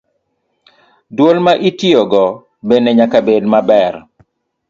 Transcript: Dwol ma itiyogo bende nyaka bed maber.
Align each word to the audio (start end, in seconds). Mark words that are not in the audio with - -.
Dwol 1.15 1.37
ma 1.45 1.53
itiyogo 1.69 2.25
bende 2.67 2.91
nyaka 2.97 3.19
bed 3.25 3.43
maber. 3.53 3.93